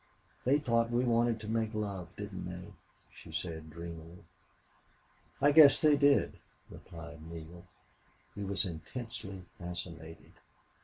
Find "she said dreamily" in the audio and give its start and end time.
3.13-4.23